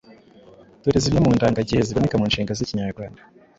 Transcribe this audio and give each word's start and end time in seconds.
Dore 0.81 0.99
zimwe 1.03 1.19
mu 1.25 1.31
ndangagihe 1.37 1.81
ziboneka 1.87 2.15
mu 2.19 2.25
nshinga 2.29 2.55
z’Ikinyarwanda. 2.57 3.21